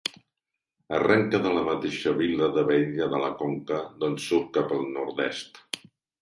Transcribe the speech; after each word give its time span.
Arrenca 0.99 1.41
de 1.43 1.51
la 1.57 1.65
mateixa 1.67 2.13
vila 2.21 2.47
d'Abella 2.55 3.09
de 3.13 3.19
la 3.25 3.29
Conca, 3.43 3.79
d'on 4.01 4.17
surt 4.25 4.51
cap 4.57 4.75
al 4.79 4.83
nord-est. 4.97 5.63